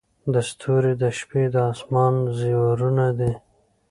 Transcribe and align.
•ستوري 0.49 0.93
د 1.01 1.03
شپې 1.17 1.43
د 1.53 1.55
اسمان 1.71 2.13
زیورونه 2.39 3.05
دي. 3.19 3.33